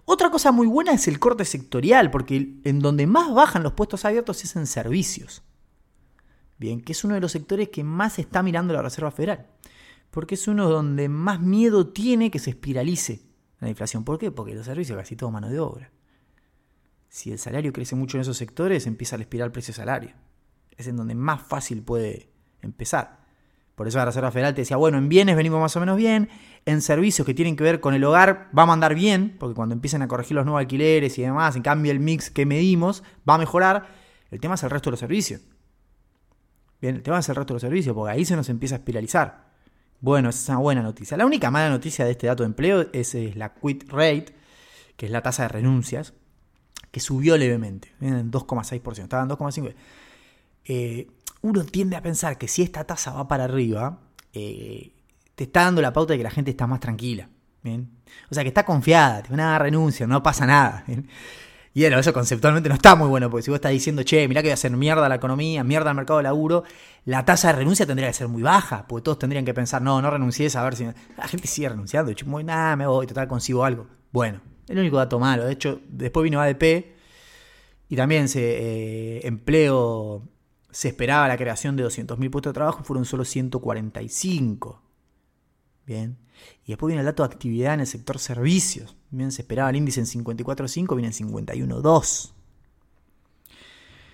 [0.03, 4.03] Otra cosa muy buena es el corte sectorial, porque en donde más bajan los puestos
[4.03, 5.43] abiertos es en servicios.
[6.57, 9.45] Bien, que es uno de los sectores que más está mirando la Reserva Federal.
[10.09, 13.21] Porque es uno donde más miedo tiene que se espiralice
[13.59, 14.03] la inflación.
[14.03, 14.31] ¿Por qué?
[14.31, 15.91] Porque los servicios casi todo mano de obra.
[17.09, 20.15] Si el salario crece mucho en esos sectores, empieza a espiral precio-salario
[20.77, 22.29] es en donde más fácil puede
[22.61, 23.21] empezar.
[23.75, 26.29] Por eso la Reserva Federal te decía, bueno, en bienes venimos más o menos bien,
[26.65, 29.73] en servicios que tienen que ver con el hogar va a andar bien, porque cuando
[29.73, 33.35] empiecen a corregir los nuevos alquileres y demás, en cambio el mix que medimos va
[33.35, 33.87] a mejorar.
[34.29, 35.41] El tema es el resto de los servicios.
[36.79, 38.77] Bien, el tema es el resto de los servicios, porque ahí se nos empieza a
[38.77, 39.51] espiralizar.
[39.99, 41.15] Bueno, esa es una buena noticia.
[41.15, 44.35] La única mala noticia de este dato de empleo es, la quit rate,
[44.97, 46.13] que es la tasa de renuncias,
[46.91, 49.73] que subió levemente, en 2,6%, estaba en 2,5%.
[50.65, 51.07] Eh,
[51.41, 53.99] uno tiende a pensar que si esta tasa va para arriba,
[54.33, 54.93] eh,
[55.35, 57.29] te está dando la pauta de que la gente está más tranquila.
[57.63, 60.83] O sea, que está confiada, tiene una renuncia, no pasa nada.
[61.73, 64.47] Y eso conceptualmente no está muy bueno, porque si vos estás diciendo, che, mirá que
[64.47, 66.65] voy a hacer mierda la economía, mierda al mercado de laburo,
[67.05, 70.01] la tasa de renuncia tendría que ser muy baja, porque todos tendrían que pensar, no,
[70.01, 70.83] no renuncies a ver si.
[71.17, 73.87] La gente sigue renunciando, muy nada, me voy, total consigo algo.
[74.11, 75.45] Bueno, el único dato malo.
[75.45, 76.93] De hecho, después vino ADP
[77.87, 80.23] y también se eh, empleo
[80.71, 84.81] se esperaba la creación de 200.000 puestos de trabajo, fueron solo 145.
[85.85, 86.17] Bien.
[86.65, 88.95] Y después viene el dato de actividad en el sector servicios.
[89.09, 92.31] Bien, se esperaba el índice en 54.5, viene en 51.2.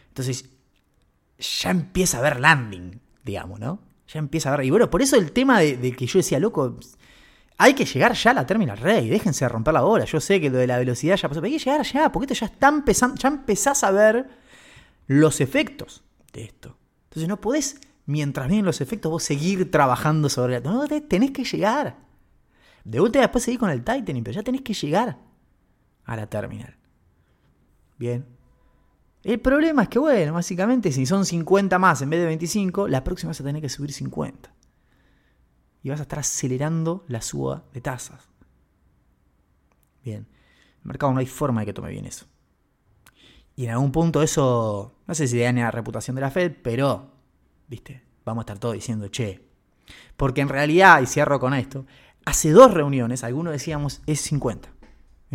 [0.10, 0.50] Entonces,
[1.38, 3.80] ya empieza a haber landing, digamos, ¿no?
[4.08, 4.66] Ya empieza a haber.
[4.66, 6.76] Y bueno, por eso el tema de, que yo decía, loco,
[7.60, 10.06] hay que llegar ya a la Terminal Rey, déjense de romper la bola.
[10.06, 12.34] Yo sé que lo de la velocidad ya pasó, pero hay que llegar ya, porque
[12.34, 14.28] esto ya está empezando, ya empezás a ver
[15.06, 16.78] los efectos esto.
[17.06, 20.72] Entonces no podés, mientras vienen los efectos, vos seguir trabajando sobre la...
[20.72, 21.98] No, tenés que llegar.
[22.84, 25.18] De vuelta después seguir con el Titanic, pero ya tenés que llegar
[26.06, 26.78] a la terminal.
[27.98, 28.26] Bien.
[29.24, 33.04] El problema es que, bueno, básicamente si son 50 más en vez de 25, la
[33.04, 34.54] próxima vas a tener que subir 50.
[35.84, 38.30] Y vas a estar acelerando la suba de tasas.
[40.04, 40.28] Bien.
[40.82, 42.26] El mercado no hay forma de que tome bien eso.
[43.58, 47.12] Y en algún punto eso, no sé si daña la reputación de la Fed, pero,
[47.68, 49.42] viste, vamos a estar todos diciendo, che.
[50.18, 51.86] Porque en realidad, y cierro con esto,
[52.26, 54.70] hace dos reuniones, algunos decíamos es 50.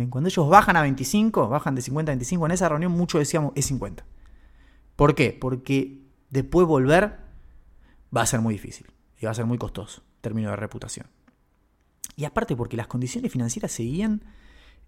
[0.09, 3.53] Cuando ellos bajan a 25, bajan de 50 a 25, en esa reunión muchos decíamos
[3.55, 4.05] es 50.
[4.95, 5.37] ¿Por qué?
[5.39, 7.19] Porque después volver
[8.15, 8.87] va a ser muy difícil
[9.19, 11.07] y va a ser muy costoso, en términos de reputación.
[12.15, 14.23] Y aparte porque las condiciones financieras seguían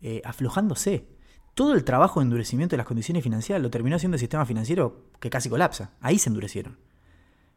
[0.02, 1.08] eh, aflojándose.
[1.56, 5.06] Todo el trabajo de endurecimiento de las condiciones financieras lo terminó haciendo el sistema financiero
[5.22, 5.92] que casi colapsa.
[6.02, 6.78] Ahí se endurecieron.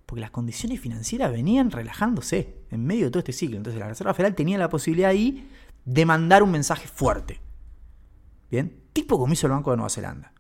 [0.07, 3.57] Porque las condiciones financieras venían relajándose en medio de todo este ciclo.
[3.57, 5.51] Entonces la Reserva Federal tenía la posibilidad ahí
[5.85, 7.41] de mandar un mensaje fuerte.
[8.51, 8.85] ¿Bien?
[8.93, 10.33] Tipo como hizo el Banco de Nueva Zelanda.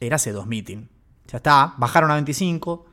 [0.00, 0.88] Era hace dos meetings.
[1.26, 2.86] Ya está, bajaron a 25.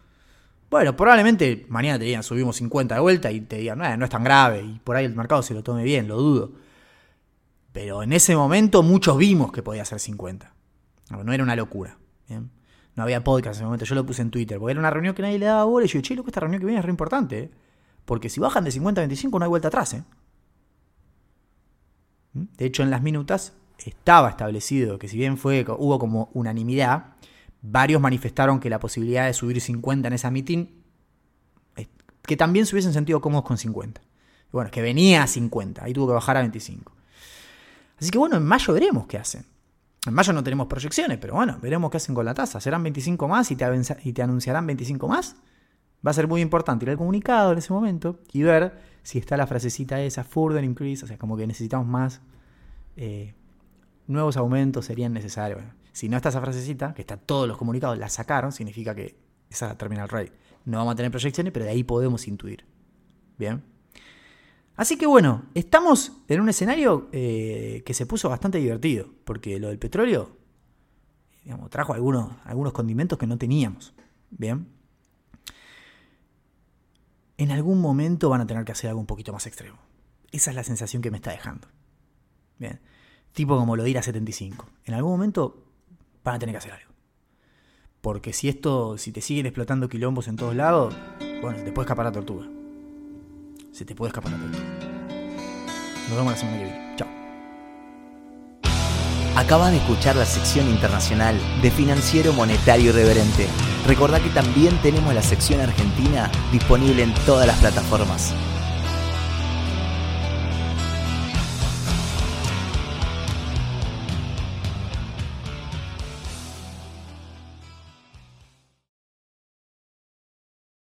[0.69, 4.12] Bueno, probablemente mañana te digan subimos 50 de vuelta y te digan, no, no es
[4.12, 4.63] tan grave.
[4.63, 6.52] Y por ahí el mercado se lo tome bien, lo dudo.
[7.71, 10.53] Pero en ese momento muchos vimos que podía ser 50.
[11.10, 11.97] No, era una locura.
[12.27, 15.15] No había podcast en ese momento, yo lo puse en Twitter, porque era una reunión
[15.15, 16.91] que nadie le daba bola y yo che, loco, esta reunión que viene es re
[16.91, 17.39] importante.
[17.39, 17.51] ¿eh?
[18.03, 19.93] Porque si bajan de 50 a 25 no hay vuelta atrás.
[19.93, 20.03] ¿eh?
[22.34, 22.43] ¿Mm?
[22.57, 27.15] De hecho, en las minutas estaba establecido que si bien fue, hubo como unanimidad,
[27.62, 30.67] varios manifestaron que la posibilidad de subir 50 en esa meeting,
[32.23, 34.01] que también se hubiesen sentido cómodos con 50.
[34.51, 36.93] Bueno, es que venía a 50, ahí tuvo que bajar a 25.
[38.01, 39.45] Así que bueno, en mayo veremos qué hacen.
[40.07, 42.59] En mayo no tenemos proyecciones, pero bueno, veremos qué hacen con la tasa.
[42.59, 45.35] ¿Serán 25 más y te, anunciarán 25 más?
[46.05, 49.37] Va a ser muy importante ir al comunicado en ese momento y ver si está
[49.37, 52.21] la frasecita esa, further increase, o sea, como que necesitamos más,
[52.97, 53.35] eh,
[54.07, 55.61] nuevos aumentos serían necesarios.
[55.91, 59.15] si no está esa frasecita, que está todos los comunicados, la sacaron, significa que
[59.51, 60.31] esa terminal rate.
[60.65, 62.65] No vamos a tener proyecciones, pero de ahí podemos intuir.
[63.37, 63.61] Bien.
[64.75, 69.69] Así que bueno, estamos en un escenario eh, que se puso bastante divertido, porque lo
[69.69, 70.38] del petróleo
[71.69, 73.93] trajo algunos, algunos condimentos que no teníamos.
[74.29, 74.67] Bien
[77.41, 79.79] en algún momento van a tener que hacer algo un poquito más extremo.
[80.31, 81.67] Esa es la sensación que me está dejando.
[82.60, 82.79] Bien.
[83.34, 84.69] Tipo como lo de ir a 75.
[84.86, 85.65] En algún momento
[86.23, 86.91] van a tener que hacer algo.
[87.99, 90.95] Porque si esto, si te siguen explotando quilombos en todos lados,
[91.41, 92.47] bueno, puede escapar la tortuga.
[93.71, 94.38] Se te puede escapar la.
[94.38, 96.95] Nos vemos la semana que viene.
[96.97, 97.07] Chao.
[99.38, 103.47] Acabas de escuchar la sección internacional de Financiero Monetario Irreverente.
[103.88, 108.34] Recordá que también tenemos la sección argentina disponible en todas las plataformas.